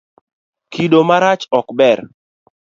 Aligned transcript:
Kido 0.71 0.99
marach 1.09 1.43
ok 1.59 1.67
ber. 1.77 1.99